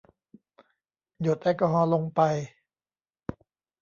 [1.21, 2.21] หยดแอลกอฮอล์ลงไป